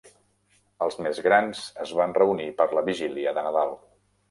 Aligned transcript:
Els 0.85 0.97
més 1.07 1.19
grans 1.25 1.61
es 1.85 1.93
van 2.01 2.17
reunir 2.21 2.49
per 2.63 2.69
la 2.79 2.85
vigília 2.91 3.37
de 3.39 3.47
Nadal. 3.51 3.79